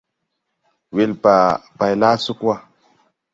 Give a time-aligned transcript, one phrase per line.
[0.95, 1.33] Welba
[1.77, 2.55] bay laa sug wa.